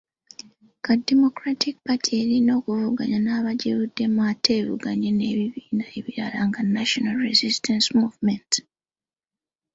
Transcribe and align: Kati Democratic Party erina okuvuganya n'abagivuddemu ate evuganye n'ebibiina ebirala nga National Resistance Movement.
Kati 0.85 1.03
Democratic 1.11 1.75
Party 1.85 2.11
erina 2.23 2.51
okuvuganya 2.59 3.19
n'abagivuddemu 3.21 4.19
ate 4.31 4.49
evuganye 4.61 5.09
n'ebibiina 5.13 5.85
ebirala 5.97 6.39
nga 6.47 6.61
National 6.75 7.15
Resistance 7.27 7.87
Movement. 7.99 8.51